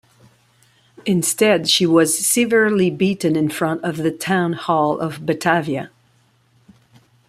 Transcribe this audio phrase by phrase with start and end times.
[1.05, 5.91] Instead she was severely beaten in front of the Town Hall of Batavia.